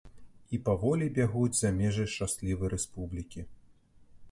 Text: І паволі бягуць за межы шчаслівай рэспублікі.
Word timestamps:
І 0.57 0.59
паволі 0.69 1.09
бягуць 1.17 1.59
за 1.59 1.71
межы 1.83 2.07
шчаслівай 2.15 2.73
рэспублікі. 2.77 3.47